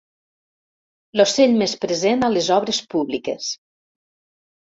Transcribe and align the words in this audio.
L'ocell 1.19 1.53
més 1.59 1.75
present 1.83 2.27
a 2.29 2.29
les 2.37 2.47
obres 2.55 2.79
públiques. 2.95 3.51